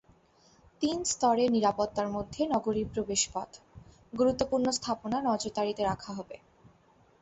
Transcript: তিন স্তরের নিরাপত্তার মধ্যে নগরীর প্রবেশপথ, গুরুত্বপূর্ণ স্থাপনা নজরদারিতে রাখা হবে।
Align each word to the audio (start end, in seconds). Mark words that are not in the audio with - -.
তিন 0.81 0.97
স্তরের 1.05 1.49
নিরাপত্তার 1.51 2.07
মধ্যে 2.07 2.41
নগরীর 2.53 2.87
প্রবেশপথ, 2.93 3.49
গুরুত্বপূর্ণ 4.13 4.67
স্থাপনা 4.71 5.17
নজরদারিতে 5.21 5.81
রাখা 5.83 6.11
হবে। 6.13 6.37